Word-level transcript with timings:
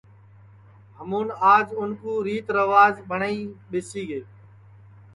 اور 0.07 0.93
ہمون 0.99 1.27
آج 1.53 1.67
اُن 1.77 1.89
کُو 1.99 2.11
ریتی 2.27 2.51
ریوج 2.57 2.93
ٻٹؔائی 3.07 3.39
ٻیسی 3.69 4.01
گئے 4.09 4.21
ہے 4.23 4.27